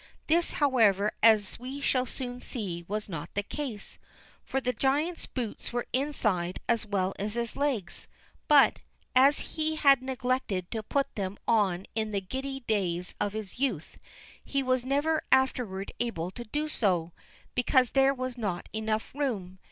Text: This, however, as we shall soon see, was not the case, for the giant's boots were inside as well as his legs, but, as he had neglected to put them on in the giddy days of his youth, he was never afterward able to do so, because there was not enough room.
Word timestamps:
This, 0.25 0.53
however, 0.53 1.11
as 1.21 1.59
we 1.59 1.79
shall 1.79 2.07
soon 2.07 2.41
see, 2.41 2.83
was 2.87 3.07
not 3.07 3.31
the 3.35 3.43
case, 3.43 3.99
for 4.43 4.59
the 4.59 4.73
giant's 4.73 5.27
boots 5.27 5.71
were 5.71 5.85
inside 5.93 6.59
as 6.67 6.87
well 6.87 7.13
as 7.19 7.35
his 7.35 7.55
legs, 7.55 8.07
but, 8.47 8.79
as 9.15 9.53
he 9.59 9.75
had 9.75 10.01
neglected 10.01 10.71
to 10.71 10.81
put 10.81 11.13
them 11.13 11.37
on 11.47 11.85
in 11.93 12.09
the 12.13 12.19
giddy 12.19 12.61
days 12.61 13.13
of 13.21 13.33
his 13.33 13.59
youth, 13.59 13.99
he 14.43 14.63
was 14.63 14.83
never 14.83 15.21
afterward 15.31 15.91
able 15.99 16.31
to 16.31 16.45
do 16.45 16.67
so, 16.67 17.11
because 17.53 17.91
there 17.91 18.11
was 18.15 18.39
not 18.39 18.69
enough 18.73 19.11
room. 19.13 19.59